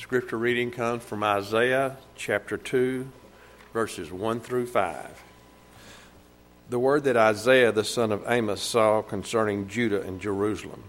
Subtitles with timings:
[0.00, 3.06] Scripture reading comes from Isaiah chapter 2,
[3.74, 5.22] verses 1 through 5.
[6.70, 10.84] The word that Isaiah the son of Amos saw concerning Judah and Jerusalem.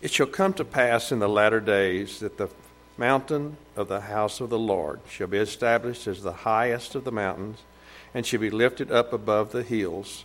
[0.00, 2.48] It shall come to pass in the latter days that the
[2.96, 7.12] mountain of the house of the Lord shall be established as the highest of the
[7.12, 7.58] mountains,
[8.14, 10.24] and shall be lifted up above the hills,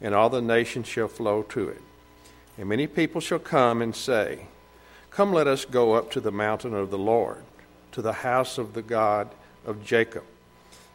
[0.00, 1.82] and all the nations shall flow to it.
[2.56, 4.46] And many people shall come and say,
[5.10, 7.42] Come, let us go up to the mountain of the Lord,
[7.92, 9.28] to the house of the God
[9.64, 10.24] of Jacob,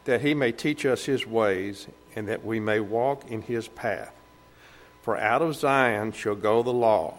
[0.06, 4.14] that he may teach us his ways, and that we may walk in his path.
[5.02, 7.16] For out of Zion shall go the law,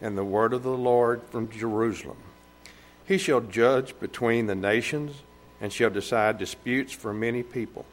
[0.00, 2.18] and the word of the Lord from Jerusalem.
[3.06, 5.22] He shall judge between the nations,
[5.60, 7.86] and shall decide disputes for many people.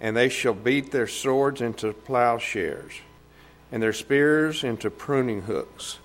[0.00, 2.92] And they shall beat their swords into plowshares,
[3.72, 5.98] and their spears into pruning hooks.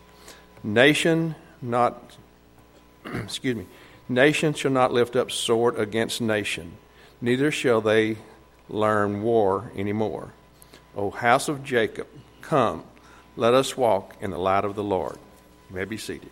[0.64, 2.17] Nation not,
[3.05, 3.67] excuse me,
[4.12, 6.73] nation shall not lift up sword against nation,
[7.22, 8.18] neither shall they
[8.70, 10.34] learn war any more.
[10.95, 12.08] O house of Jacob,
[12.42, 12.84] come,
[13.36, 15.18] let us walk in the light of the Lord.
[15.70, 16.30] You may be seated.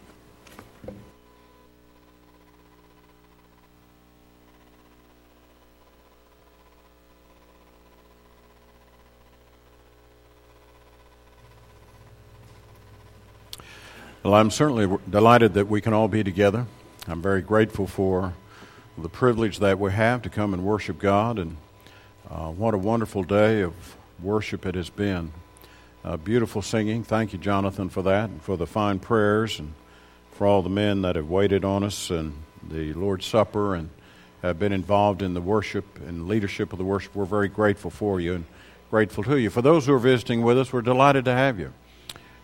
[14.21, 16.67] Well, I'm certainly delighted that we can all be together.
[17.09, 18.33] I'm very grateful for
[18.95, 21.57] the privilege that we have to come and worship God, and
[22.29, 23.73] uh, what a wonderful day of
[24.21, 25.31] worship it has been.
[26.05, 27.03] Uh, beautiful singing.
[27.03, 29.73] Thank you, Jonathan, for that, and for the fine prayers, and
[30.33, 32.33] for all the men that have waited on us, and
[32.69, 33.89] the Lord's Supper, and
[34.43, 37.15] have been involved in the worship and leadership of the worship.
[37.15, 38.45] We're very grateful for you and
[38.91, 39.49] grateful to you.
[39.49, 41.73] For those who are visiting with us, we're delighted to have you.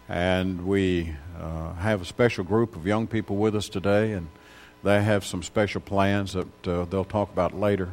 [0.10, 4.28] And we uh, have a special group of young people with us today, and
[4.86, 7.90] they have some special plans that uh, they'll talk about later.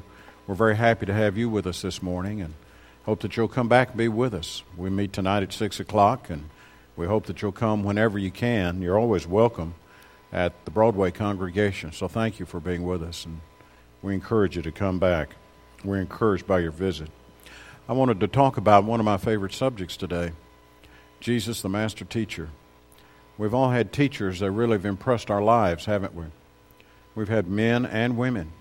[0.46, 2.52] We're very happy to have you with us this morning, and
[3.04, 4.62] hope that you'll come back and be with us.
[4.76, 6.50] We meet tonight at 6 o'clock, and
[6.94, 8.82] we hope that you'll come whenever you can.
[8.82, 9.74] You're always welcome
[10.34, 13.40] at the Broadway congregation, so thank you for being with us, and
[14.02, 15.30] we encourage you to come back.
[15.82, 17.08] We're encouraged by your visit.
[17.88, 20.32] I wanted to talk about one of my favorite subjects today
[21.20, 22.50] Jesus, the master teacher.
[23.38, 26.26] We've all had teachers that really have impressed our lives, haven't we?
[27.14, 28.52] We've had men and women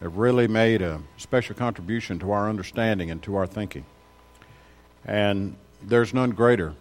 [0.00, 3.84] that really made a special contribution to our understanding and to our thinking.
[5.04, 6.74] And there's none greater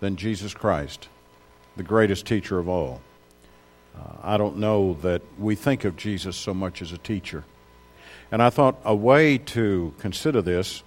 [0.00, 1.08] than Jesus Christ,
[1.76, 3.00] the greatest teacher of all.
[3.96, 7.44] Uh, I don't know that we think of Jesus so much as a teacher.
[8.30, 10.82] And I thought a way to consider this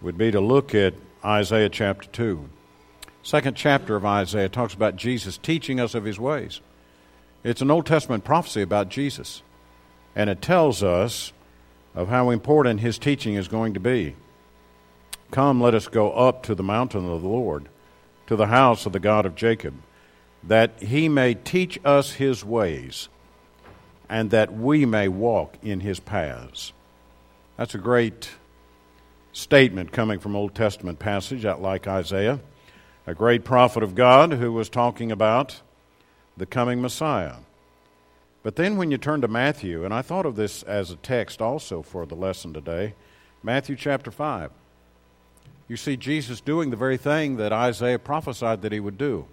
[0.00, 0.94] would be to look at
[1.24, 2.48] Isaiah chapter 2.
[3.22, 6.60] Second chapter of Isaiah talks about Jesus teaching us of his ways.
[7.44, 9.42] It's an Old Testament prophecy about Jesus,
[10.14, 11.32] and it tells us
[11.94, 14.14] of how important his teaching is going to be.
[15.30, 17.68] Come, let us go up to the mountain of the Lord,
[18.26, 19.74] to the house of the God of Jacob,
[20.42, 23.08] that he may teach us his ways,
[24.08, 26.72] and that we may walk in his paths.
[27.56, 28.30] That's a great
[29.32, 32.40] statement coming from Old Testament passage, like Isaiah
[33.06, 35.60] a great prophet of God who was talking about
[36.42, 37.36] the coming Messiah.
[38.42, 41.40] But then when you turn to Matthew, and I thought of this as a text
[41.40, 42.94] also for the lesson today,
[43.44, 44.50] Matthew chapter 5.
[45.68, 49.26] You see Jesus doing the very thing that Isaiah prophesied that he would do.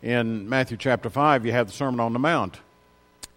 [0.00, 2.60] In Matthew chapter 5, you have the Sermon on the Mount.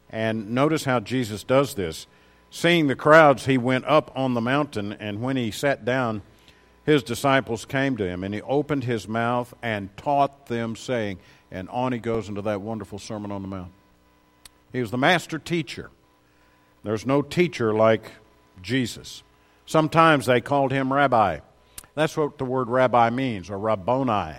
[0.09, 2.07] And notice how Jesus does this.
[2.49, 6.21] Seeing the crowds, he went up on the mountain, and when he sat down,
[6.85, 11.19] his disciples came to him, and he opened his mouth and taught them, saying,
[11.51, 13.71] and on he goes into that wonderful Sermon on the Mount.
[14.71, 15.89] He was the master teacher.
[16.83, 18.11] There's no teacher like
[18.61, 19.23] Jesus.
[19.65, 21.39] Sometimes they called him rabbi.
[21.95, 24.35] That's what the word rabbi means, or rabboni,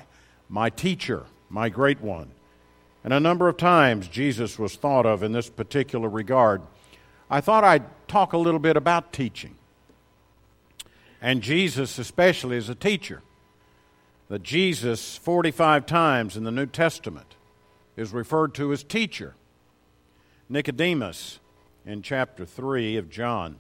[0.49, 2.31] my teacher, my great one.
[3.05, 6.63] And a number of times Jesus was thought of in this particular regard.
[7.31, 9.59] I thought I'd talk a little bit about teaching
[11.21, 13.23] and Jesus, especially, as a teacher.
[14.29, 17.37] That Jesus, 45 times in the New Testament,
[17.97, 19.35] is referred to as teacher.
[20.49, 21.41] Nicodemus,
[21.87, 23.57] in chapter 3 of John,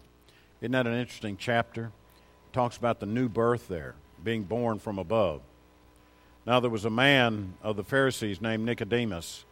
[0.61, 1.85] isn't that an interesting chapter?
[1.85, 5.41] It talks about the new birth there, being born from above.
[6.47, 9.45] Now, there was a man of the Pharisees named Nicodemus,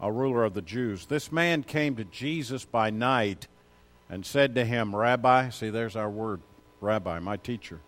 [0.00, 1.06] a ruler of the Jews.
[1.06, 3.48] This man came to Jesus by night
[4.08, 6.40] and said to him, Rabbi, see, there's our word,
[6.80, 7.80] Rabbi, my teacher.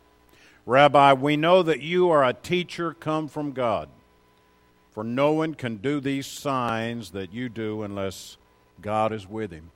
[0.68, 3.88] Rabbi, we know that you are a teacher come from God,
[4.90, 8.36] for no one can do these signs that you do unless
[8.82, 9.70] God is with him.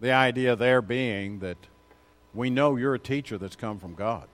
[0.00, 1.58] The idea there being that
[2.34, 4.26] we know you're a teacher that's come from God.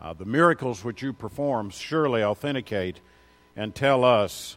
[0.00, 3.00] Uh, the miracles which you perform surely authenticate
[3.54, 4.56] and tell us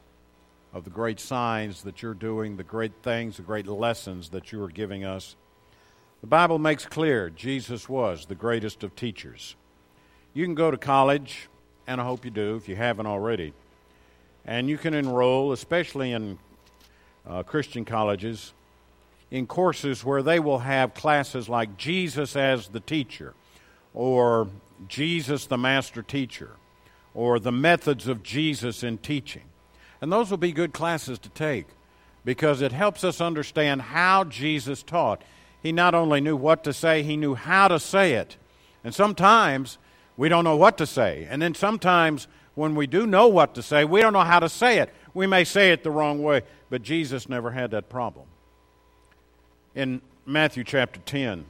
[0.73, 4.63] of the great signs that you're doing, the great things, the great lessons that you
[4.63, 5.35] are giving us.
[6.21, 9.57] The Bible makes clear Jesus was the greatest of teachers.
[10.35, 11.47] You can go to college,
[11.87, 13.53] and I hope you do if you haven't already,
[14.45, 16.37] and you can enroll, especially in
[17.25, 18.51] uh, Christian colleges,
[19.31, 23.33] in courses where they will have classes like Jesus as the teacher,
[23.93, 24.49] or
[24.89, 26.49] Jesus the master teacher,
[27.13, 29.43] or the methods of Jesus in teaching.
[30.01, 31.67] And those will be good classes to take
[32.25, 35.21] because it helps us understand how Jesus taught.
[35.63, 38.35] He not only knew what to say, he knew how to say it.
[38.83, 39.77] And sometimes
[40.17, 41.27] we don't know what to say.
[41.29, 44.49] And then sometimes when we do know what to say, we don't know how to
[44.49, 44.89] say it.
[45.13, 48.25] We may say it the wrong way, but Jesus never had that problem.
[49.73, 51.45] In Matthew chapter 10,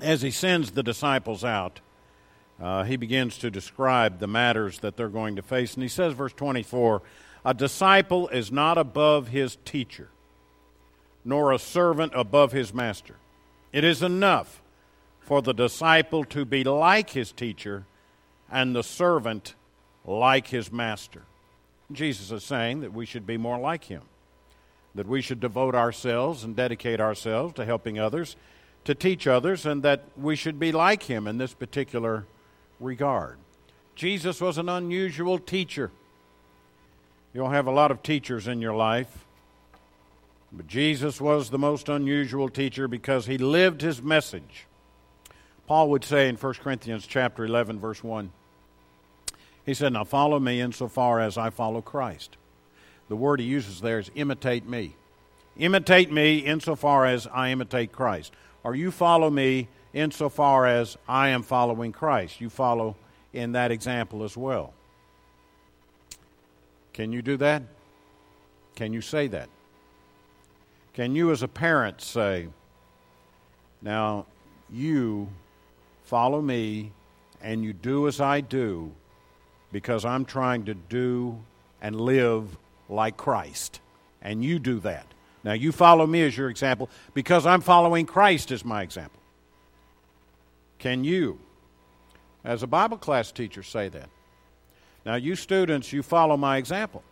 [0.00, 1.80] as he sends the disciples out,
[2.60, 5.74] uh, he begins to describe the matters that they're going to face.
[5.74, 7.02] And he says, verse 24,
[7.44, 10.08] a disciple is not above his teacher,
[11.24, 13.16] nor a servant above his master.
[13.72, 14.61] It is enough
[15.24, 17.86] for the disciple to be like his teacher
[18.50, 19.54] and the servant
[20.04, 21.22] like his master.
[21.90, 24.02] Jesus is saying that we should be more like him,
[24.94, 28.36] that we should devote ourselves and dedicate ourselves to helping others,
[28.84, 32.26] to teach others, and that we should be like him in this particular
[32.80, 33.38] regard.
[33.94, 35.90] Jesus was an unusual teacher.
[37.34, 39.24] You'll have a lot of teachers in your life.
[40.50, 44.66] But Jesus was the most unusual teacher because he lived his message.
[45.66, 48.32] Paul would say in 1 Corinthians chapter 11 verse 1.
[49.64, 52.36] He said, "Now follow me insofar as I follow Christ."
[53.08, 54.96] The word he uses there is imitate me.
[55.56, 58.32] Imitate me insofar as I imitate Christ.
[58.64, 62.40] Or you follow me insofar as I am following Christ.
[62.40, 62.96] You follow
[63.32, 64.72] in that example as well.
[66.92, 67.62] Can you do that?
[68.74, 69.48] Can you say that?
[70.94, 72.48] Can you, as a parent, say,
[73.80, 74.26] Now,
[74.70, 75.28] you
[76.12, 76.92] follow me
[77.40, 78.92] and you do as I do
[79.72, 81.38] because I'm trying to do
[81.80, 82.54] and live
[82.90, 83.80] like Christ.
[84.20, 85.06] And you do that.
[85.42, 89.20] Now, you follow me as your example because I'm following Christ as my example.
[90.78, 91.38] Can you,
[92.44, 94.10] as a Bible class teacher, say that?
[95.06, 97.02] Now, you students, you follow my example.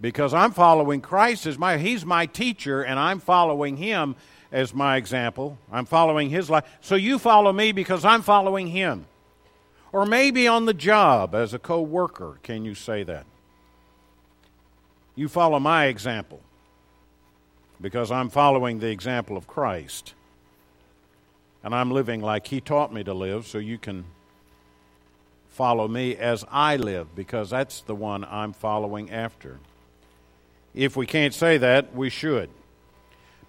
[0.00, 4.14] Because I'm following Christ as my, He's my teacher, and I'm following Him
[4.52, 5.58] as my example.
[5.72, 6.64] I'm following His life.
[6.80, 9.06] So you follow me because I'm following Him.
[9.92, 13.26] Or maybe on the job as a co worker, can you say that?
[15.16, 16.40] You follow my example
[17.80, 20.14] because I'm following the example of Christ.
[21.64, 24.04] And I'm living like He taught me to live, so you can
[25.50, 29.58] follow me as I live, because that's the one I'm following after.
[30.74, 32.48] If we can't say that, we should,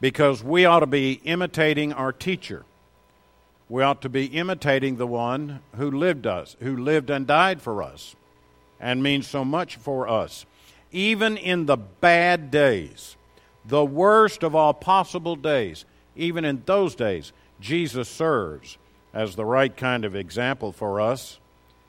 [0.04, 2.66] because we ought to be imitating our teacher.
[3.70, 7.82] We ought to be imitating the one who lived us, who lived and died for
[7.82, 8.14] us,
[8.82, 10.46] and means so much for us.
[10.92, 13.16] Even in the bad days,
[13.64, 15.86] the worst of all possible days,
[16.18, 18.78] even in those days, Jesus serves
[19.14, 21.40] as the right kind of example for us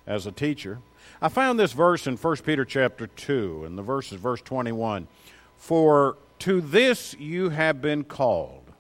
[0.06, 0.78] as a teacher.
[1.20, 5.08] I found this verse in 1 Peter chapter 2, and the verse is verse 21.
[5.56, 8.70] For to this you have been called,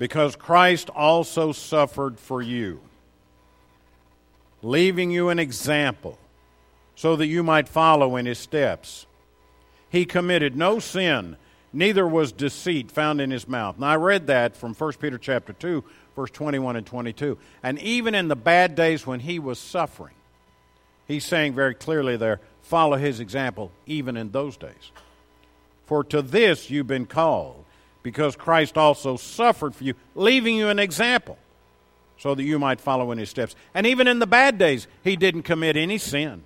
[0.00, 2.80] because Christ also suffered for you,
[4.62, 6.18] leaving you an example,
[6.96, 9.06] so that you might follow in his steps.
[9.90, 11.36] He committed no sin,
[11.72, 13.78] neither was deceit found in his mouth.
[13.78, 15.84] Now I read that from 1 Peter chapter 2,
[16.16, 17.38] verse 21 and 22.
[17.62, 20.14] And even in the bad days when he was suffering,
[21.06, 24.90] he's saying very clearly there, follow his example even in those days.
[25.90, 27.64] For to this you've been called,
[28.04, 31.36] because Christ also suffered for you, leaving you an example,
[32.16, 33.56] so that you might follow in his steps.
[33.74, 36.44] And even in the bad days, he didn't commit any sin.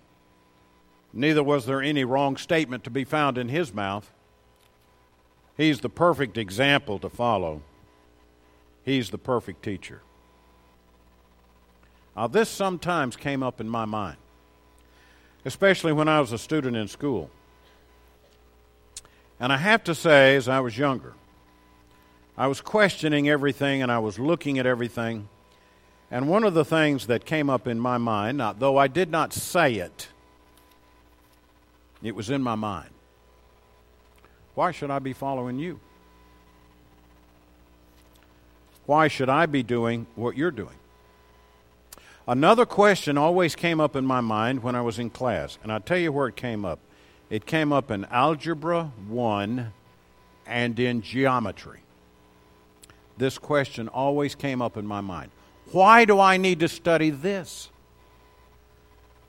[1.13, 4.11] Neither was there any wrong statement to be found in his mouth.
[5.59, 7.61] He's the perfect example to follow.
[8.83, 10.01] He's the perfect teacher.
[12.17, 14.17] Now, this sometimes came up in my mind,
[15.45, 17.29] especially when I was a student in school.
[19.45, 21.13] And I have to say, as I was younger,
[22.35, 25.29] I was questioning everything and I was looking at everything.
[26.11, 29.11] And one of the things that came up in my mind, not, though I did
[29.11, 30.09] not say it,
[32.03, 32.89] it was in my mind.
[34.55, 35.79] Why should I be following you?
[38.87, 40.79] Why should I be doing what you're doing?
[42.27, 45.81] Another question always came up in my mind when I was in class, and I'll
[45.81, 46.79] tell you where it came up.
[47.35, 49.73] It came up in Algebra 1
[50.47, 51.81] and in geometry.
[53.17, 55.33] This question always came up in my mind.
[55.73, 57.71] Why do I need to study this?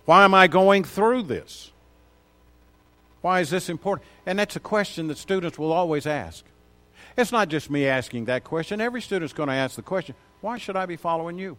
[0.05, 1.71] Why am I going through this?
[3.21, 4.07] Why is this important?
[4.27, 6.45] And that's a question that students will always ask.
[7.17, 8.81] It's not just me asking that question.
[8.81, 11.57] Every student's going to ask the question why should I be following you?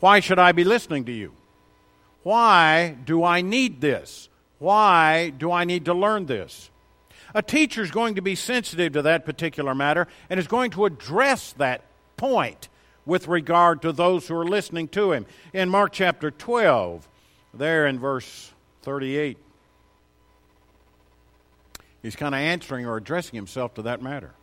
[0.00, 1.32] Why should I be listening to you?
[2.24, 4.29] Why do I need this?
[4.60, 6.70] Why do I need to learn this?
[7.34, 10.84] A teacher is going to be sensitive to that particular matter and is going to
[10.84, 11.82] address that
[12.16, 12.68] point
[13.06, 15.24] with regard to those who are listening to him.
[15.54, 17.08] In Mark chapter 12,
[17.54, 18.52] there in verse
[18.82, 19.38] 38,
[22.02, 24.34] he's kind of answering or addressing himself to that matter.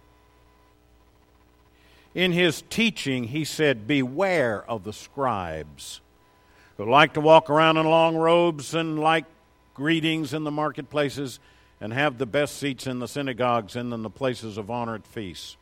[2.15, 6.01] In his teaching, he said, Beware of the scribes
[6.77, 9.25] who like to walk around in long robes and like
[9.77, 11.39] greetings in the marketplaces
[11.79, 15.05] and have the best seats in the synagogues and in the places of honor at
[15.05, 15.55] feasts,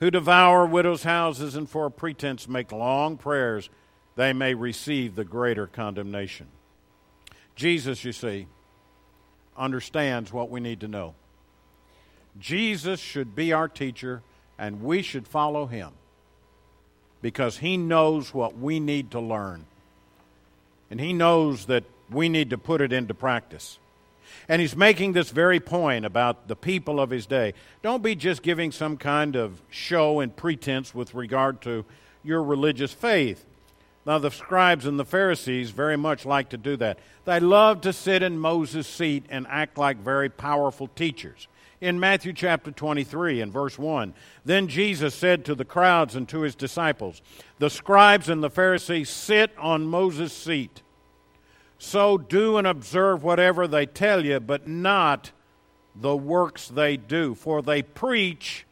[0.00, 3.68] who devour widows' houses and for a pretense make long prayers,
[4.16, 6.46] they may receive the greater condemnation.
[7.54, 8.46] Jesus, you see,
[9.58, 11.14] understands what we need to know.
[12.40, 14.22] Jesus should be our teacher,
[14.58, 15.90] and we should follow him
[17.20, 19.66] because he knows what we need to learn.
[20.90, 23.78] And he knows that we need to put it into practice.
[24.48, 27.54] And he's making this very point about the people of his day.
[27.82, 31.84] Don't be just giving some kind of show and pretense with regard to
[32.22, 33.44] your religious faith.
[34.06, 36.98] Now, the scribes and the Pharisees very much like to do that.
[37.24, 41.48] They love to sit in Moses' seat and act like very powerful teachers.
[41.80, 46.40] In Matthew chapter 23 and verse 1, then Jesus said to the crowds and to
[46.40, 47.22] his disciples,
[47.58, 50.82] The scribes and the Pharisees sit on Moses' seat.
[51.84, 55.32] So do and observe whatever they tell you, but not
[55.94, 57.34] the works they do.
[57.34, 58.64] For they preach,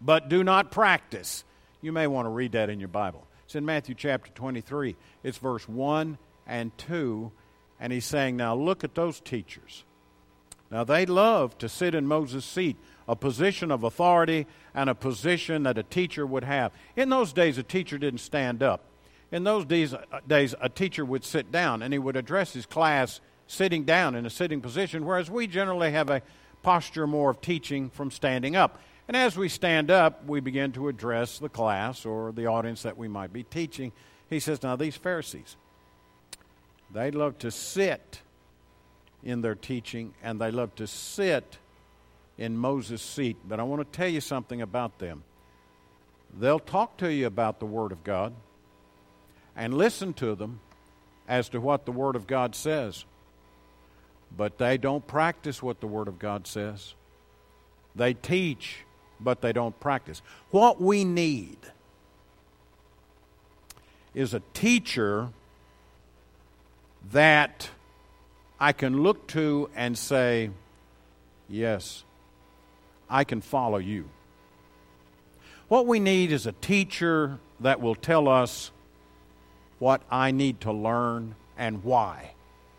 [0.00, 1.42] but do not practice.
[1.82, 3.26] You may want to read that in your Bible.
[3.44, 4.94] It's in Matthew chapter 23.
[5.24, 7.32] It's verse 1 and 2.
[7.80, 9.82] And he's saying, Now look at those teachers.
[10.70, 12.76] Now they love to sit in Moses' seat,
[13.08, 16.70] a position of authority and a position that a teacher would have.
[16.94, 18.84] In those days, a teacher didn't stand up.
[19.32, 22.66] In those days, uh, days, a teacher would sit down and he would address his
[22.66, 26.22] class sitting down in a sitting position, whereas we generally have a
[26.62, 28.80] posture more of teaching from standing up.
[29.08, 32.96] And as we stand up, we begin to address the class or the audience that
[32.96, 33.92] we might be teaching.
[34.28, 35.56] He says, Now, these Pharisees,
[36.92, 38.20] they love to sit
[39.22, 41.58] in their teaching and they love to sit
[42.38, 43.36] in Moses' seat.
[43.44, 45.24] But I want to tell you something about them.
[46.38, 48.32] They'll talk to you about the Word of God
[49.60, 50.58] and listen to them
[51.28, 53.04] as to what the Word of God says.
[54.34, 56.94] But they don't practice what the Word of God says.
[57.94, 58.86] They teach,
[59.20, 60.22] but they don't practice.
[60.50, 61.58] What we need
[64.14, 65.28] is a teacher
[67.12, 67.68] that
[68.58, 70.50] I can look to and say,
[71.50, 72.02] Yes,
[73.10, 74.08] I can follow you.
[75.68, 78.70] What we need is a teacher that will tell us
[79.80, 82.34] what I need to learn and why.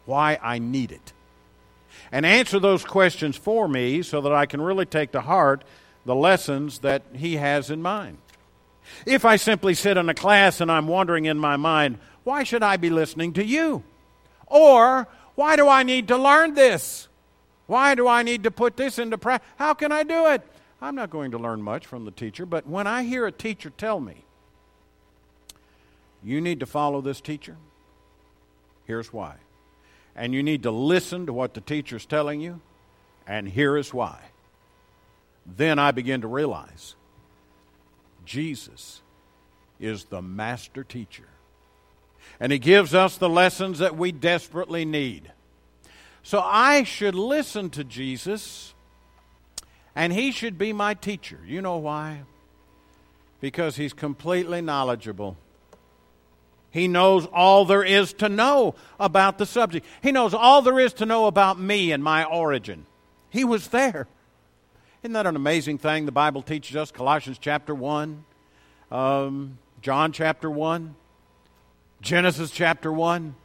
[0.05, 1.11] Why I need it.
[2.11, 5.65] And answer those questions for me so that I can really take to heart
[6.05, 8.17] the lessons that he has in mind.
[9.05, 12.63] If I simply sit in a class and I'm wondering in my mind, why should
[12.63, 13.83] I be listening to you?
[14.47, 17.07] Or, why do I need to learn this?
[17.67, 19.47] Why do I need to put this into practice?
[19.57, 20.41] How can I do it?
[20.81, 23.69] I'm not going to learn much from the teacher, but when I hear a teacher
[23.69, 24.25] tell me,
[26.23, 27.57] you need to follow this teacher.
[28.85, 29.35] Here's why.
[30.15, 32.61] And you need to listen to what the teacher's telling you,
[33.25, 34.19] and here is why.
[35.45, 36.95] Then I begin to realize
[38.25, 39.01] Jesus
[39.79, 41.27] is the master teacher.
[42.39, 45.31] And he gives us the lessons that we desperately need.
[46.23, 48.75] So I should listen to Jesus,
[49.95, 51.39] and he should be my teacher.
[51.45, 52.21] You know why?
[53.39, 55.37] Because he's completely knowledgeable
[56.71, 59.85] he knows all there is to know about the subject.
[60.01, 62.85] He knows all there is to know about me and my origin.
[63.29, 64.07] He was there.
[65.03, 66.91] Isn't that an amazing thing the Bible teaches us?
[66.91, 68.23] Colossians chapter 1,
[68.89, 70.95] um, John chapter 1,
[72.01, 73.35] Genesis chapter 1.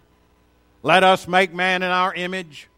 [0.83, 2.69] Let us make man in our image.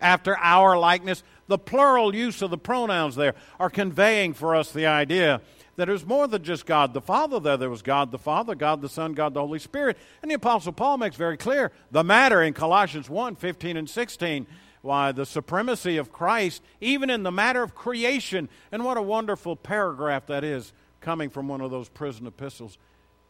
[0.00, 1.24] after our likeness.
[1.48, 5.40] The plural use of the pronouns there are conveying for us the idea
[5.78, 7.56] that it was more than just God the Father there.
[7.56, 9.96] There was God the Father, God the Son, God the Holy Spirit.
[10.22, 14.48] And the Apostle Paul makes very clear the matter in Colossians 1 15 and 16.
[14.82, 18.48] Why, the supremacy of Christ, even in the matter of creation.
[18.72, 22.76] And what a wonderful paragraph that is coming from one of those prison epistles.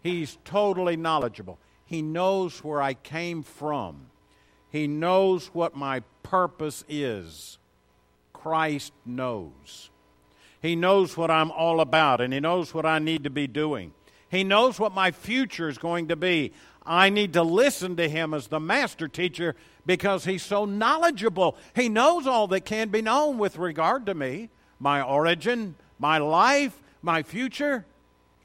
[0.02, 1.58] He's totally knowledgeable.
[1.84, 4.06] He knows where I came from.
[4.70, 7.58] He knows what my purpose is.
[8.32, 9.90] Christ knows.
[10.60, 13.92] He knows what I'm all about, and He knows what I need to be doing.
[14.30, 16.52] He knows what my future is going to be.
[16.84, 19.54] I need to listen to Him as the master teacher
[19.86, 21.56] because He's so knowledgeable.
[21.74, 24.50] He knows all that can be known with regard to me
[24.80, 27.84] my origin, my life, my future.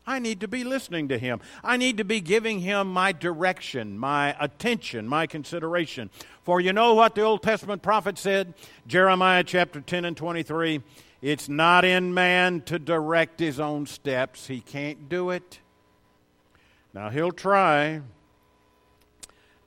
[0.05, 1.39] I need to be listening to him.
[1.63, 6.09] I need to be giving him my direction, my attention, my consideration.
[6.43, 8.53] For you know what the Old Testament prophet said?
[8.85, 10.81] Jeremiah chapter 10 and 23.
[11.23, 14.47] It's not in man to direct his own steps.
[14.47, 15.59] He can't do it.
[16.93, 18.01] Now, he'll try.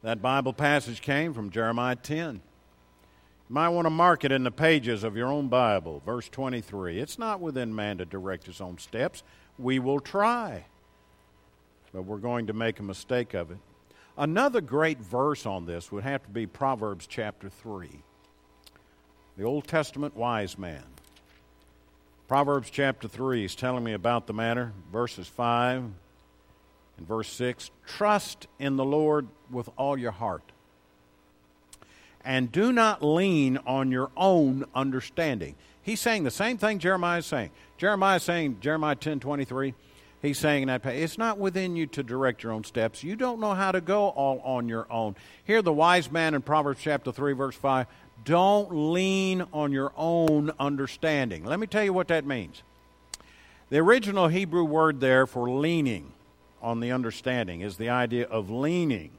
[0.02, 2.34] That Bible passage came from Jeremiah 10.
[2.34, 2.40] You
[3.48, 7.00] might want to mark it in the pages of your own Bible, verse 23.
[7.00, 9.22] It's not within man to direct his own steps
[9.58, 10.66] we will try.
[11.90, 13.56] But we're going to make a mistake of it.
[14.18, 17.88] Another great verse on this would have to be Proverbs chapter 3.
[19.38, 20.84] The Old Testament wise man.
[22.28, 24.72] Proverbs chapter 3 is telling me about the matter.
[24.92, 25.84] Verses 5
[26.98, 30.42] and verse 6 Trust in the Lord with all your heart,
[32.24, 35.54] and do not lean on your own understanding.
[35.80, 37.52] He's saying the same thing Jeremiah is saying.
[37.78, 39.74] Jeremiah is saying, Jeremiah 10 23,
[40.20, 43.04] he's saying in that it's not within you to direct your own steps.
[43.04, 45.14] You don't know how to go all on your own.
[45.44, 47.86] Here, the wise man in Proverbs chapter 3, verse 5,
[48.26, 51.44] don't lean on your own understanding.
[51.44, 52.62] Let me tell you what that means.
[53.70, 56.12] The original Hebrew word there for leaning
[56.60, 59.12] on the understanding is the idea of leaning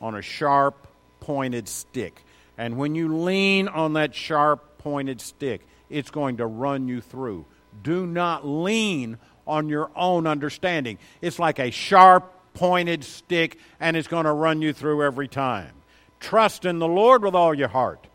[0.00, 0.86] on a sharp,
[1.20, 2.22] pointed stick.
[2.56, 7.44] And when you lean on that sharp, pointed stick, it's going to run you through.
[7.82, 10.98] Do not lean on your own understanding.
[11.20, 15.72] It's like a sharp, pointed stick, and it's going to run you through every time.
[16.20, 18.06] Trust in the Lord with all your heart,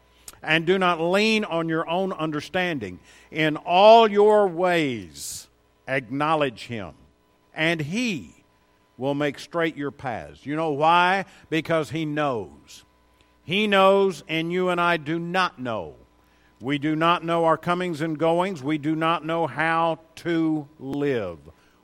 [0.43, 2.99] and do not lean on your own understanding.
[3.31, 5.47] In all your ways,
[5.87, 6.93] acknowledge Him,
[7.53, 8.43] and He
[8.97, 10.45] will make straight your paths.
[10.45, 11.25] You know why?
[11.49, 12.85] Because He knows.
[13.43, 15.95] He knows, and you and I do not know.
[16.61, 18.61] We do not know our comings and goings.
[18.61, 21.39] We do not know how to live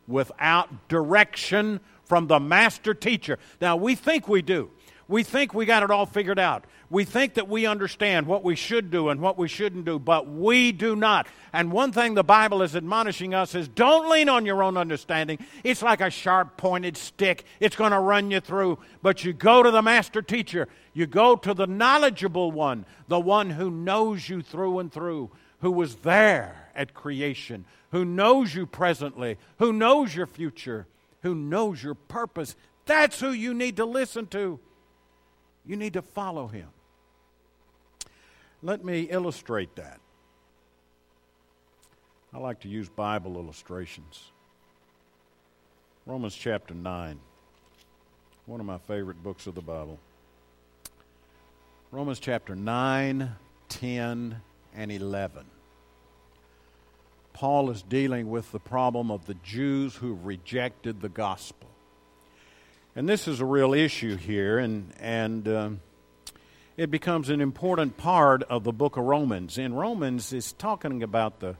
[0.07, 3.39] without direction from the master teacher.
[3.59, 4.69] Now, we think we do.
[5.07, 6.65] We think we got it all figured out.
[6.89, 10.27] We think that we understand what we should do and what we shouldn't do, but
[10.27, 11.27] we do not.
[11.51, 15.39] And one thing the Bible is admonishing us is don't lean on your own understanding.
[15.63, 18.79] It's like a sharp pointed stick, it's going to run you through.
[19.01, 23.49] But you go to the master teacher, you go to the knowledgeable one, the one
[23.49, 29.37] who knows you through and through, who was there at creation, who knows you presently,
[29.59, 30.85] who knows your future,
[31.21, 32.55] who knows your purpose.
[32.85, 34.59] That's who you need to listen to.
[35.67, 36.69] You need to follow him.
[38.63, 39.99] Let me illustrate that.
[42.33, 44.31] I like to use Bible illustrations.
[46.05, 47.19] Romans chapter 9,
[48.45, 49.99] one of my favorite books of the Bible.
[51.91, 53.29] Romans chapter 9,
[53.67, 54.41] 10,
[54.73, 55.45] and 11.
[57.33, 61.69] Paul is dealing with the problem of the Jews who rejected the gospel.
[62.97, 65.81] And this is a real issue here, and, and um,
[66.77, 69.59] it becomes an important part of the book of Romans.
[69.59, 71.57] In Romans, it's talking about the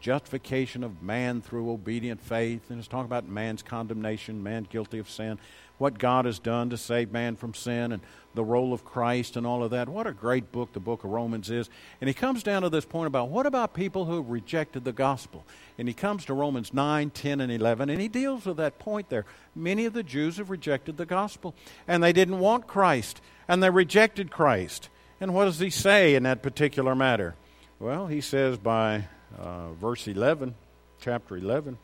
[0.00, 5.08] justification of man through obedient faith, and it's talking about man's condemnation, man guilty of
[5.08, 5.38] sin,
[5.78, 8.02] what God has done to save man from sin, and
[8.34, 9.88] the role of Christ, and all of that.
[9.88, 11.70] What a great book the book of Romans is.
[12.00, 14.92] And he comes down to this point about what about people who have rejected the
[14.92, 15.44] gospel?
[15.78, 19.08] And he comes to Romans 9, 10, and 11, and he deals with that point
[19.08, 19.24] there.
[19.54, 21.54] Many of the Jews have rejected the gospel,
[21.88, 24.88] and they didn't want Christ and they rejected Christ.
[25.20, 27.34] And what does he say in that particular matter?
[27.80, 29.06] Well, he says by
[29.38, 30.54] uh, verse 11,
[31.00, 31.78] chapter 11,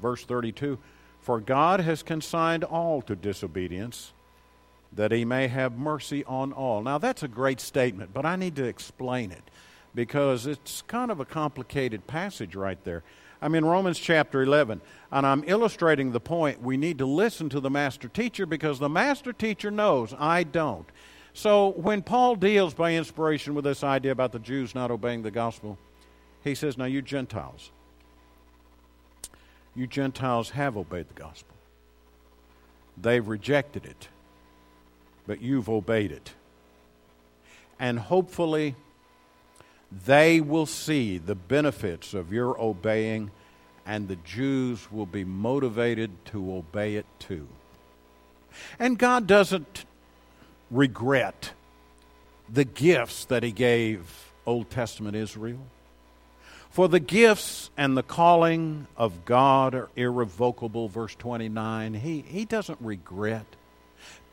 [0.00, 0.78] verse 32
[1.20, 4.12] For God has consigned all to disobedience,
[4.92, 6.82] that he may have mercy on all.
[6.82, 9.42] Now, that's a great statement, but I need to explain it
[9.94, 13.02] because it's kind of a complicated passage right there.
[13.40, 14.80] I'm in Romans chapter 11,
[15.12, 18.88] and I'm illustrating the point we need to listen to the master teacher because the
[18.88, 20.86] master teacher knows I don't.
[21.34, 25.30] So when Paul deals by inspiration with this idea about the Jews not obeying the
[25.30, 25.76] gospel,
[26.46, 27.70] he says, Now you Gentiles,
[29.74, 31.54] you Gentiles have obeyed the gospel.
[32.96, 34.08] They've rejected it,
[35.26, 36.32] but you've obeyed it.
[37.78, 38.74] And hopefully,
[40.04, 43.30] they will see the benefits of your obeying,
[43.84, 47.46] and the Jews will be motivated to obey it too.
[48.78, 49.84] And God doesn't
[50.70, 51.52] regret
[52.48, 55.58] the gifts that He gave Old Testament Israel.
[56.76, 61.94] For the gifts and the calling of God are irrevocable, verse 29.
[61.94, 63.46] He, he doesn't regret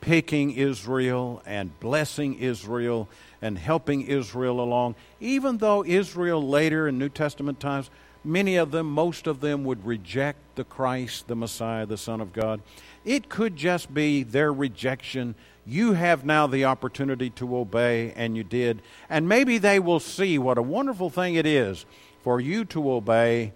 [0.02, 3.08] picking Israel and blessing Israel
[3.40, 7.88] and helping Israel along, even though Israel later in New Testament times,
[8.22, 12.34] many of them, most of them, would reject the Christ, the Messiah, the Son of
[12.34, 12.60] God.
[13.06, 15.34] It could just be their rejection.
[15.64, 18.82] You have now the opportunity to obey, and you did.
[19.08, 21.86] And maybe they will see what a wonderful thing it is
[22.24, 23.52] for you to obey,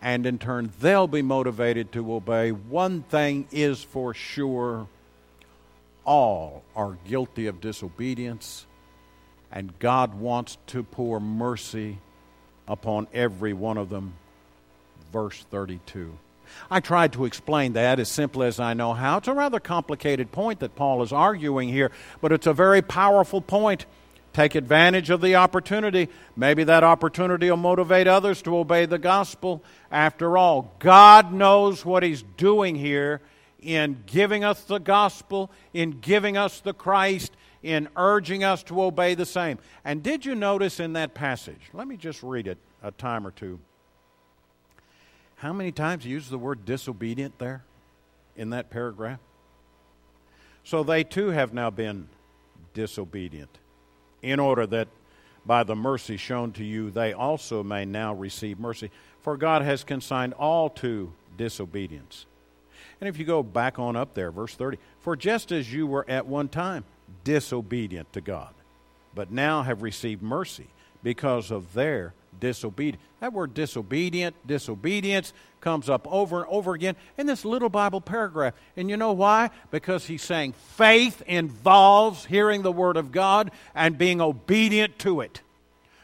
[0.00, 2.52] and in turn, they'll be motivated to obey.
[2.52, 4.86] One thing is for sure
[6.04, 8.66] all are guilty of disobedience,
[9.50, 11.98] and God wants to pour mercy
[12.68, 14.14] upon every one of them.
[15.12, 16.16] Verse 32.
[16.70, 19.18] I tried to explain that as simply as I know how.
[19.18, 23.40] It's a rather complicated point that Paul is arguing here, but it's a very powerful
[23.40, 23.86] point.
[24.32, 26.08] Take advantage of the opportunity.
[26.36, 29.62] Maybe that opportunity will motivate others to obey the gospel.
[29.90, 33.20] After all, God knows what He's doing here
[33.60, 39.14] in giving us the gospel, in giving us the Christ, in urging us to obey
[39.14, 39.58] the same.
[39.84, 41.60] And did you notice in that passage?
[41.72, 43.60] Let me just read it a time or two.
[45.36, 47.64] How many times he uses the word disobedient there
[48.36, 49.20] in that paragraph?
[50.64, 52.08] So they too have now been
[52.72, 53.58] disobedient
[54.22, 54.88] in order that
[55.44, 58.90] by the mercy shown to you, they also may now receive mercy.
[59.22, 62.26] For God has consigned all to disobedience.
[63.00, 66.08] And if you go back on up there, verse 30, for just as you were
[66.08, 66.84] at one time
[67.24, 68.54] disobedient to God,
[69.14, 70.68] but now have received mercy
[71.02, 73.02] because of their disobedience.
[73.20, 78.54] That word disobedient, disobedience comes up over and over again in this little Bible paragraph.
[78.76, 79.50] And you know why?
[79.70, 85.40] Because he's saying faith involves hearing the Word of God and being obedient to it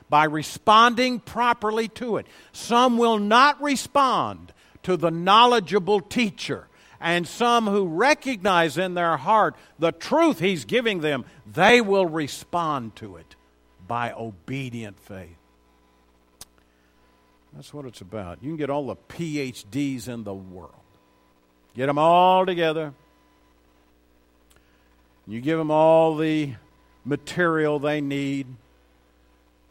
[0.08, 2.26] by responding properly to it.
[2.52, 4.52] Some will not respond
[4.84, 6.68] to the knowledgeable teacher.
[7.00, 12.96] And some who recognize in their heart the truth he's giving them, they will respond
[12.96, 13.36] to it
[13.86, 15.37] by obedient faith.
[17.54, 18.38] That's what it's about.
[18.42, 20.72] You can get all the PhDs in the world,
[21.74, 22.94] get them all together.
[25.26, 26.54] You give them all the
[27.04, 28.46] material they need,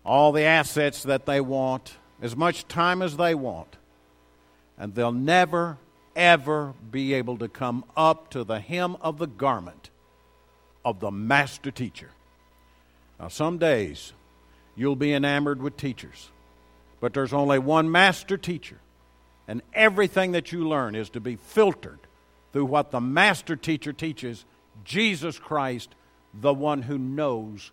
[0.06, 3.78] all the assets that they want, as much time as they want,
[4.78, 5.78] and they'll never,
[6.16, 9.90] ever be able to come up to the hem of the garment
[10.86, 12.12] of the master teacher.
[13.20, 14.14] Now, some days
[14.76, 16.30] you'll be enamored with teachers.
[17.00, 18.78] But there's only one master teacher,
[19.48, 22.00] and everything that you learn is to be filtered
[22.54, 24.46] through what the master teacher teaches
[24.84, 25.94] Jesus Christ,
[26.34, 27.72] the one who knows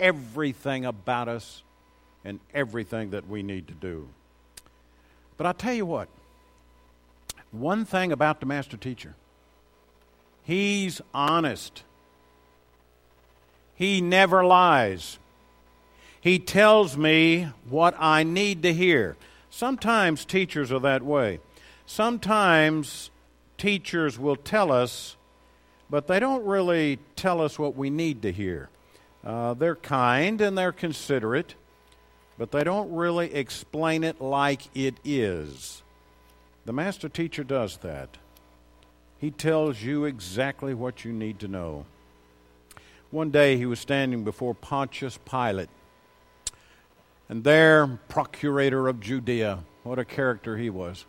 [0.00, 1.62] everything about us
[2.24, 4.08] and everything that we need to do.
[5.36, 6.08] But I'll tell you what,
[7.52, 9.14] one thing about the master teacher,
[10.42, 11.82] he's honest.
[13.76, 15.18] He never lies.
[16.24, 19.18] He tells me what I need to hear.
[19.50, 21.38] Sometimes teachers are that way.
[21.84, 23.10] Sometimes
[23.58, 25.16] teachers will tell us,
[25.90, 28.70] but they don't really tell us what we need to hear.
[29.22, 31.56] Uh, they're kind and they're considerate,
[32.38, 35.82] but they don't really explain it like it is.
[36.64, 38.16] The master teacher does that.
[39.18, 41.84] He tells you exactly what you need to know.
[43.10, 45.68] One day he was standing before Pontius Pilate
[47.28, 51.06] and there, procurator of Judea, what a character he was.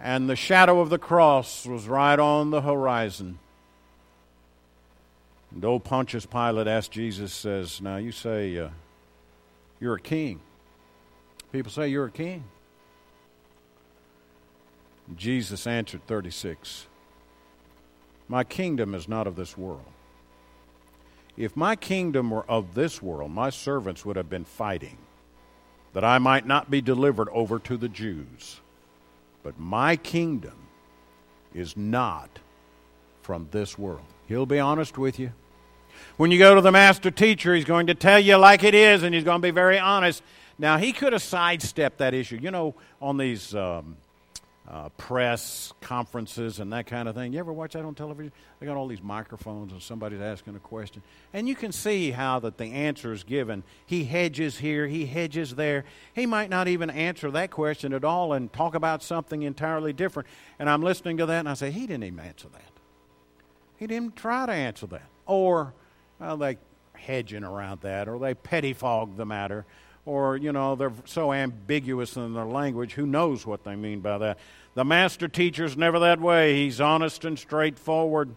[0.00, 3.38] And the shadow of the cross was right on the horizon.
[5.50, 8.68] And old Pontius Pilate asked Jesus, says, Now you say uh,
[9.80, 10.40] you're a king.
[11.52, 12.44] People say you're a king.
[15.16, 16.86] Jesus answered 36
[18.28, 19.84] My kingdom is not of this world.
[21.38, 24.98] If my kingdom were of this world, my servants would have been fighting,
[25.92, 28.60] that I might not be delivered over to the Jews.
[29.44, 30.66] But my kingdom
[31.54, 32.40] is not
[33.22, 34.04] from this world.
[34.26, 35.32] He'll be honest with you.
[36.16, 39.04] When you go to the master teacher, he's going to tell you like it is,
[39.04, 40.24] and he's going to be very honest.
[40.58, 42.40] Now, he could have sidestepped that issue.
[42.42, 43.96] You know, on these um,
[44.70, 47.32] uh, press conferences and that kind of thing.
[47.32, 48.32] You ever watch that on television?
[48.60, 51.02] They got all these microphones and somebody's asking a question.
[51.32, 53.62] And you can see how that the answer is given.
[53.86, 55.86] He hedges here, he hedges there.
[56.12, 60.28] He might not even answer that question at all and talk about something entirely different.
[60.58, 62.72] And I'm listening to that and I say, he didn't even answer that.
[63.78, 65.08] He didn't try to answer that.
[65.24, 65.72] Or
[66.20, 66.58] well, they
[66.92, 69.64] hedging around that, or they pettifog the matter
[70.08, 74.18] or you know they're so ambiguous in their language who knows what they mean by
[74.18, 74.38] that?
[74.74, 76.54] The master teacher's never that way.
[76.56, 78.34] He's honest and straightforward.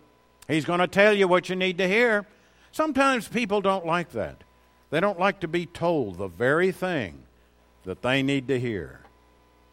[0.48, 2.26] He's going to tell you what you need to hear.
[2.72, 4.44] Sometimes people don't like that.
[4.90, 7.24] They don't like to be told the very thing
[7.86, 9.02] that they need to hear.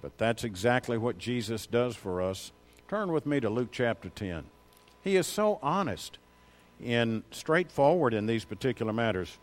[0.01, 2.53] But that's exactly what jesus does for us.
[2.89, 4.45] Turn with me to luke chapter 10
[5.03, 6.19] he is so honest
[6.85, 9.39] and straightforward in these particular matters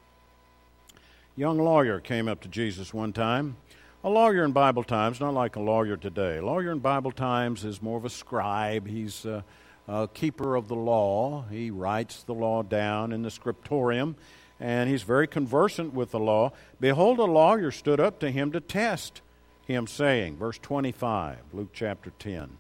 [1.35, 3.57] young lawyer came up to Jesus one time.
[4.03, 6.37] A lawyer in Bible times, not like a lawyer today.
[6.37, 8.87] A lawyer in Bible times is more of a scribe.
[8.87, 9.43] He's a,
[9.87, 11.45] a keeper of the law.
[11.49, 14.15] He writes the law down in the scriptorium,
[14.59, 16.53] and he's very conversant with the law.
[16.79, 19.21] Behold, a lawyer stood up to him to test
[19.65, 22.57] him, saying, verse 25, Luke chapter 10.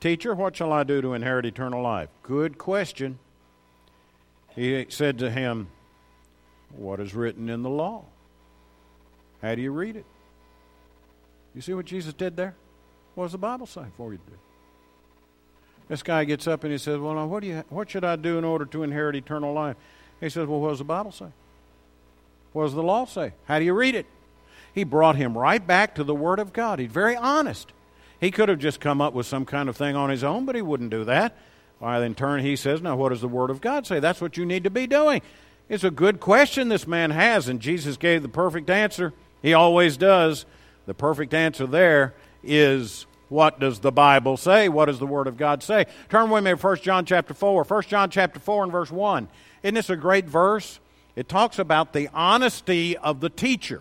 [0.00, 2.08] Teacher, what shall I do to inherit eternal life?
[2.22, 3.18] Good question.
[4.54, 5.68] He said to him,
[6.76, 8.04] what is written in the law.
[9.40, 10.06] How do you read it?
[11.54, 12.54] You see what Jesus did there?
[13.14, 14.38] What does the Bible say for you to do?
[15.88, 18.16] This guy gets up and he says, Well, now, what, do you, what should I
[18.16, 19.76] do in order to inherit eternal life?
[20.20, 21.26] He says, Well, what does the Bible say?
[22.52, 23.32] What does the law say?
[23.44, 24.06] How do you read it?
[24.74, 26.78] He brought him right back to the Word of God.
[26.78, 27.72] He's very honest.
[28.20, 30.54] He could have just come up with some kind of thing on his own, but
[30.54, 31.36] he wouldn't do that.
[31.78, 34.00] Why, in turn, he says, Now, what does the Word of God say?
[34.00, 35.20] That's what you need to be doing.
[35.72, 39.14] It's a good question this man has, and Jesus gave the perfect answer.
[39.40, 40.44] He always does.
[40.84, 44.68] The perfect answer there is what does the Bible say?
[44.68, 45.86] What does the Word of God say?
[46.10, 47.64] Turn with me to 1 John chapter 4.
[47.64, 49.28] 1 John chapter 4 and verse 1.
[49.62, 50.78] Isn't this a great verse?
[51.16, 53.80] It talks about the honesty of the teacher.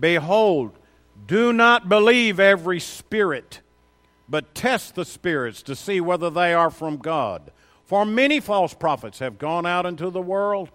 [0.00, 0.78] Behold,
[1.26, 3.60] do not believe every spirit,
[4.30, 7.52] but test the spirits to see whether they are from God.
[7.84, 10.70] For many false prophets have gone out into the world.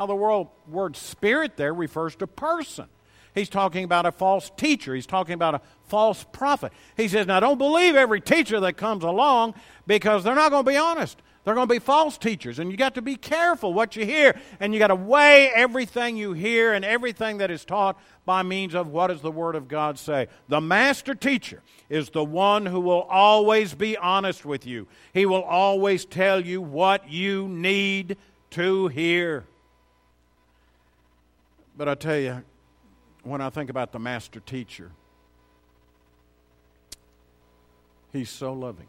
[0.00, 2.86] Now, the world, word spirit there refers to person.
[3.34, 4.94] He's talking about a false teacher.
[4.94, 6.72] He's talking about a false prophet.
[6.96, 9.54] He says, Now, don't believe every teacher that comes along
[9.86, 11.20] because they're not going to be honest.
[11.44, 14.40] They're going to be false teachers, and you got to be careful what you hear,
[14.58, 18.74] and you got to weigh everything you hear and everything that is taught by means
[18.74, 20.28] of what does the Word of God say.
[20.48, 24.86] The master teacher is the one who will always be honest with you.
[25.12, 28.16] He will always tell you what you need
[28.52, 29.44] to hear.
[31.80, 32.44] But I tell you,
[33.22, 34.90] when I think about the master teacher,
[38.12, 38.88] he's so loving.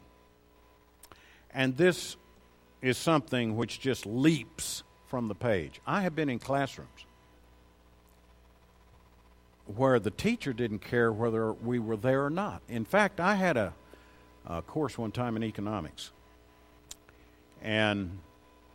[1.54, 2.18] And this
[2.82, 5.80] is something which just leaps from the page.
[5.86, 7.06] I have been in classrooms
[9.74, 12.60] where the teacher didn't care whether we were there or not.
[12.68, 13.72] In fact, I had a,
[14.46, 16.12] a course one time in economics,
[17.62, 18.18] and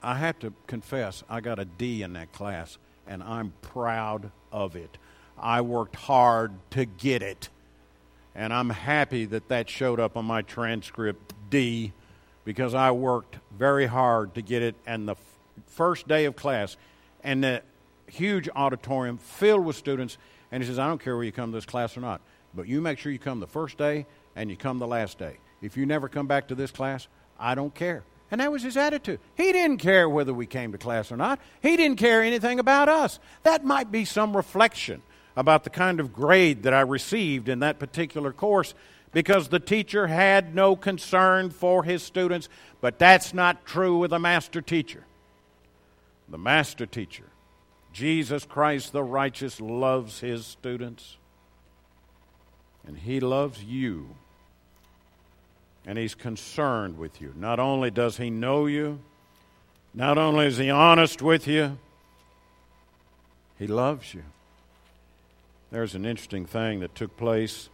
[0.01, 4.75] I have to confess, I got a D in that class and I'm proud of
[4.75, 4.97] it.
[5.37, 7.49] I worked hard to get it,
[8.35, 11.93] and I'm happy that that showed up on my transcript D
[12.43, 14.75] because I worked very hard to get it.
[14.85, 15.19] And the f-
[15.67, 16.77] first day of class,
[17.23, 17.61] and the
[18.07, 20.17] huge auditorium filled with students,
[20.51, 22.21] and he says, I don't care where you come to this class or not,
[22.55, 25.37] but you make sure you come the first day and you come the last day.
[25.61, 27.07] If you never come back to this class,
[27.39, 28.03] I don't care.
[28.29, 29.19] And that was his attitude.
[29.35, 31.39] He didn't care whether we came to class or not.
[31.61, 33.19] He didn't care anything about us.
[33.43, 35.01] That might be some reflection
[35.35, 38.73] about the kind of grade that I received in that particular course
[39.13, 42.49] because the teacher had no concern for his students,
[42.81, 45.05] but that's not true with a master teacher.
[46.27, 47.29] The master teacher,
[47.93, 51.17] Jesus Christ the righteous, loves his students,
[52.85, 54.15] and he loves you
[55.87, 57.33] and He's concerned with you.
[57.35, 58.99] Not only does He know you,
[59.93, 61.79] not only is He honest with you,
[63.57, 64.23] He loves you.
[65.71, 67.69] There's an interesting thing that took place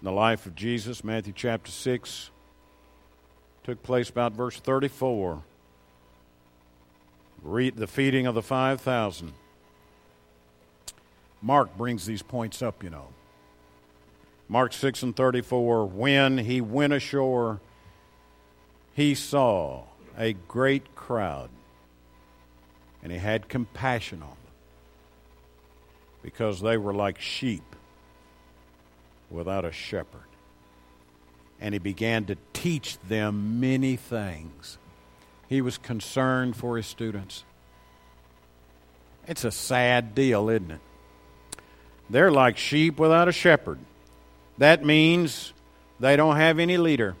[0.00, 2.30] in the life of Jesus, Matthew chapter 6.
[3.64, 5.42] Took place about verse 34.
[7.42, 9.32] Read the feeding of the 5,000.
[11.42, 13.08] Mark brings these points up, you know.
[14.48, 17.60] Mark 6 and 34 When he went ashore,
[18.94, 19.84] he saw
[20.18, 21.50] a great crowd
[23.02, 24.52] and he had compassion on them
[26.22, 27.76] because they were like sheep
[29.30, 30.22] without a shepherd.
[31.60, 34.78] And he began to teach them many things.
[35.48, 37.44] He was concerned for his students.
[39.26, 40.80] It's a sad deal, isn't it?
[42.10, 43.78] They're like sheep without a shepherd.
[44.58, 45.52] That means
[46.00, 47.16] they don't have any leader.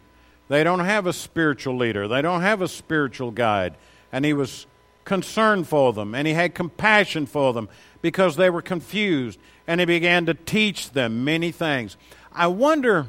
[0.48, 2.08] They don't have a spiritual leader.
[2.08, 3.74] They don't have a spiritual guide.
[4.12, 4.66] And he was
[5.04, 7.68] concerned for them and he had compassion for them
[8.02, 11.96] because they were confused and he began to teach them many things.
[12.32, 13.06] I wonder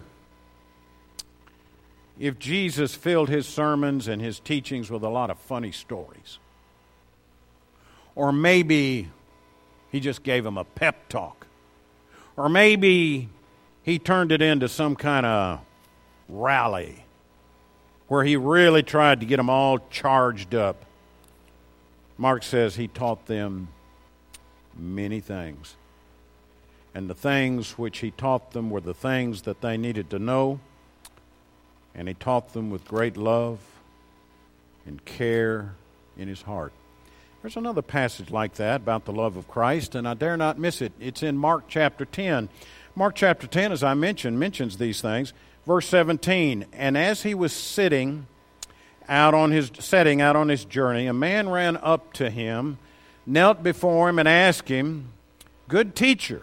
[2.19, 6.39] if Jesus filled his sermons and his teachings with a lot of funny stories.
[8.15, 9.09] Or maybe
[9.91, 11.45] he just gave them a pep talk.
[12.35, 13.29] Or maybe
[13.88, 15.62] he turned it into some kind of
[16.30, 17.04] rally
[18.08, 20.86] where he really tried to get them all charged up
[22.17, 23.67] Mark says he taught them
[24.76, 25.76] many things.
[26.95, 30.60] And the things which he taught them were the things that they needed to know.
[31.93, 33.60] And he taught them with great love
[34.88, 35.76] and care
[36.17, 36.73] in his heart.
[37.41, 40.82] There's another passage like that about the love of Christ, and I dare not miss
[40.82, 40.91] it.
[41.00, 42.50] It's in Mark chapter 10.
[42.97, 45.31] Mark chapter 10, as I mentioned, mentions these things.
[45.67, 48.25] Verse 17 And as he was sitting,
[49.07, 52.79] out on his setting out on his journey, a man ran up to him,
[53.23, 55.10] knelt before him, and asked him,
[55.67, 56.41] Good teacher,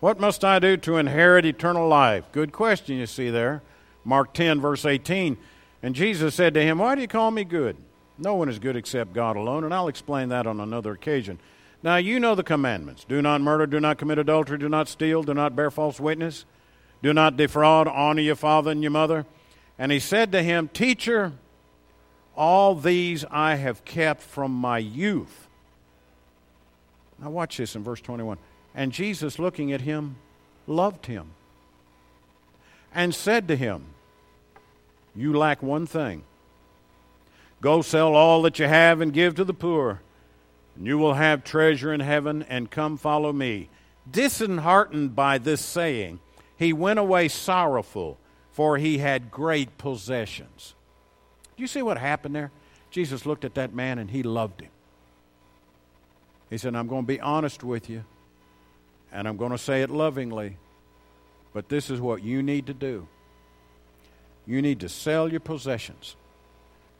[0.00, 2.24] what must I do to inherit eternal life?
[2.32, 3.60] Good question, you see there.
[4.06, 5.36] Mark 10, verse 18.
[5.82, 7.76] And Jesus said to him, Why do you call me good?
[8.16, 11.38] No one is good except God alone, and I'll explain that on another occasion.
[11.82, 15.22] Now, you know the commandments do not murder, do not commit adultery, do not steal,
[15.22, 16.44] do not bear false witness,
[17.02, 19.26] do not defraud, honor your father and your mother.
[19.78, 21.32] And he said to him, Teacher,
[22.36, 25.48] all these I have kept from my youth.
[27.20, 28.38] Now, watch this in verse 21.
[28.74, 30.16] And Jesus, looking at him,
[30.66, 31.30] loved him
[32.94, 33.86] and said to him,
[35.14, 36.24] You lack one thing.
[37.60, 40.00] Go sell all that you have and give to the poor,
[40.76, 43.68] and you will have treasure in heaven, and come follow me.
[44.10, 46.20] Disheartened by this saying,
[46.56, 48.18] he went away sorrowful,
[48.50, 50.74] for he had great possessions.
[51.56, 52.50] Do you see what happened there?
[52.90, 54.70] Jesus looked at that man and he loved him.
[56.50, 58.04] He said, I'm going to be honest with you,
[59.10, 60.58] and I'm going to say it lovingly,
[61.54, 63.08] but this is what you need to do.
[64.46, 66.16] You need to sell your possessions,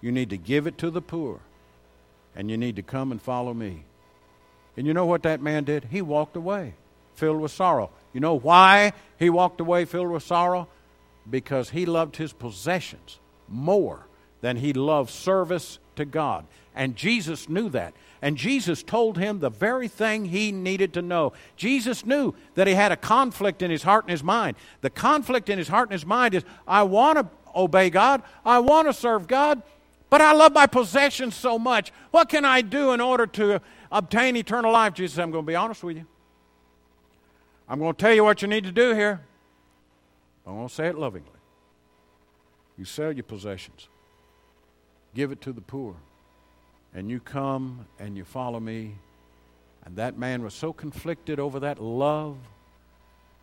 [0.01, 1.41] you need to give it to the poor,
[2.35, 3.85] and you need to come and follow me.
[4.77, 5.89] And you know what that man did?
[5.91, 6.75] He walked away,
[7.15, 7.91] filled with sorrow.
[8.13, 10.69] You know why he walked away filled with sorrow?
[11.29, 13.19] Because he loved his possessions
[13.49, 14.07] more
[14.41, 16.47] than he loved service to God.
[16.75, 17.95] And Jesus knew that.
[18.23, 21.33] And Jesus told him the very thing he needed to know.
[21.57, 24.57] Jesus knew that he had a conflict in his heart and his mind.
[24.81, 28.61] The conflict in his heart and his mind is I want to obey God, I
[28.61, 29.63] want to serve God,
[30.13, 31.91] but I love my possessions so much.
[32.11, 34.93] What can I do in order to obtain eternal life?
[34.93, 36.07] Jesus said, I'm going to be honest with you.
[37.67, 39.23] I'm going to tell you what you need to do here.
[40.47, 41.31] I'm going to say it lovingly.
[42.77, 43.89] You sell your possessions
[45.15, 45.95] give it to the poor.
[46.95, 48.97] And you come and you follow me.
[49.87, 52.37] And that man was so conflicted over that love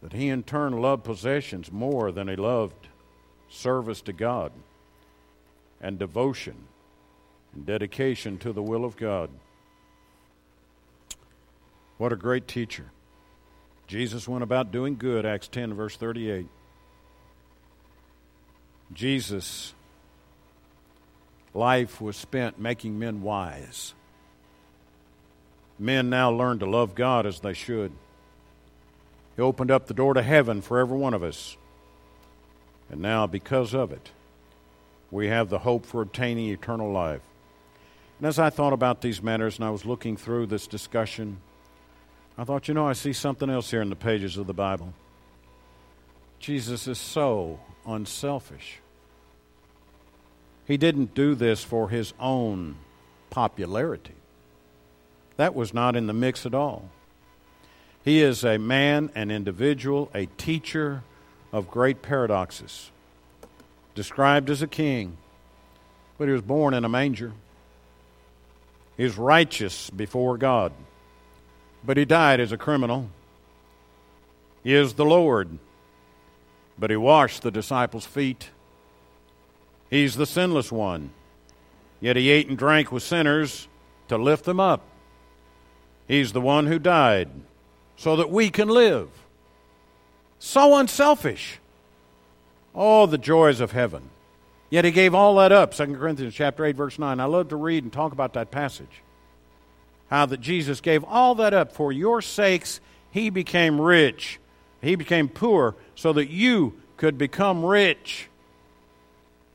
[0.03, 2.89] that he in turn loved possessions more than he loved
[3.49, 4.51] service to God
[5.81, 6.55] and devotion
[7.53, 9.29] and dedication to the will of God.
[11.97, 12.85] What a great teacher.
[13.87, 16.47] Jesus went about doing good, Acts 10, verse 38.
[18.93, 19.73] Jesus
[21.53, 23.93] life was spent making men wise.
[25.77, 27.91] Men now learn to love God as they should.
[29.35, 31.57] He opened up the door to heaven for every one of us.
[32.89, 34.11] And now, because of it,
[35.11, 37.21] we have the hope for obtaining eternal life.
[38.19, 41.37] And as I thought about these matters and I was looking through this discussion,
[42.37, 44.93] I thought, you know, I see something else here in the pages of the Bible.
[46.39, 48.79] Jesus is so unselfish.
[50.65, 52.75] He didn't do this for his own
[53.29, 54.13] popularity.
[55.37, 56.89] That was not in the mix at all.
[58.03, 61.03] He is a man, an individual, a teacher
[61.51, 62.91] of great paradoxes,
[63.99, 65.17] described as a king,
[66.17, 67.33] but he was born in a manger.
[68.95, 70.71] He righteous before God,
[71.83, 73.09] but he died as a criminal.
[74.63, 75.59] He is the Lord,
[76.77, 78.51] but he washed the disciples' feet.
[79.89, 81.09] He's the sinless one.
[81.99, 83.67] Yet he ate and drank with sinners
[84.07, 84.81] to lift them up.
[86.07, 87.27] He's the one who died
[87.97, 89.09] so that we can live.
[90.39, 91.59] So unselfish.
[92.81, 94.09] Oh, the joys of heaven.
[94.69, 95.73] Yet he gave all that up.
[95.73, 97.19] 2 Corinthians chapter 8, verse 9.
[97.19, 99.03] I love to read and talk about that passage.
[100.09, 102.79] How that Jesus gave all that up for your sakes.
[103.11, 104.39] He became rich.
[104.81, 108.29] He became poor so that you could become rich.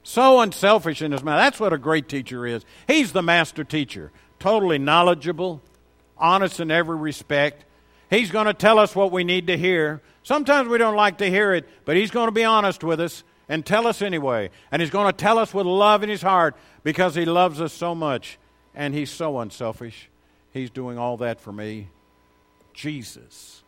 [0.02, 1.38] So unselfish in his mind.
[1.38, 2.62] That's what a great teacher is.
[2.86, 5.62] He's the master teacher, totally knowledgeable,
[6.18, 7.64] honest in every respect.
[8.10, 10.02] He's going to tell us what we need to hear.
[10.24, 13.22] Sometimes we don't like to hear it, but he's going to be honest with us
[13.48, 14.50] and tell us anyway.
[14.72, 17.72] And he's going to tell us with love in his heart because he loves us
[17.72, 18.38] so much.
[18.74, 20.08] And he's so unselfish.
[20.50, 21.88] He's doing all that for me.
[22.72, 23.62] Jesus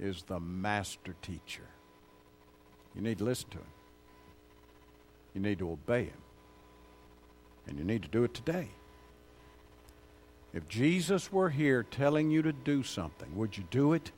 [0.00, 1.68] is the master teacher.
[2.94, 3.64] You need to listen to him.
[5.32, 6.20] You need to obey him.
[7.68, 8.68] And you need to do it today.
[10.52, 14.10] If Jesus were here telling you to do something, would you do it?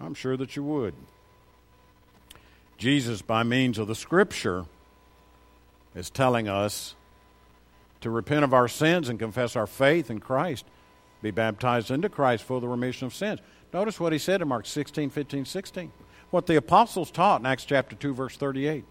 [0.00, 0.94] I'm sure that you would.
[2.78, 4.66] Jesus, by means of the Scripture,
[5.94, 6.94] is telling us
[8.00, 10.66] to repent of our sins and confess our faith in Christ,
[11.22, 13.40] be baptized into Christ for the remission of sins.
[13.72, 15.92] Notice what he said in Mark 16, 15, 16.
[16.30, 18.84] What the apostles taught in Acts chapter 2, verse 38.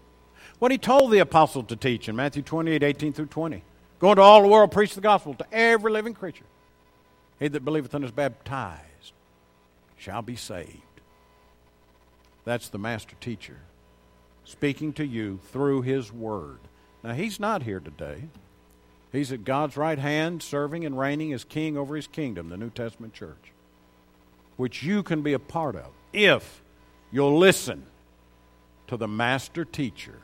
[0.58, 3.62] What he told the apostles to teach in Matthew 28, 18 through 20.
[3.98, 6.44] Go into all the world, preach the gospel to every living creature.
[7.38, 9.12] He that believeth and is baptized
[9.96, 10.82] shall be saved.
[12.44, 13.58] That's the master teacher
[14.44, 16.58] speaking to you through his word.
[17.02, 18.24] Now, he's not here today.
[19.12, 22.70] He's at God's right hand, serving and reigning as king over his kingdom, the New
[22.70, 23.52] Testament church,
[24.56, 26.62] which you can be a part of if
[27.12, 27.84] you'll listen
[28.88, 30.18] to the master teacher.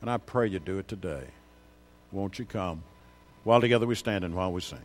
[0.00, 1.24] And I pray you do it today.
[2.12, 2.82] Won't you come?
[3.44, 4.78] While together we stand and while we sing.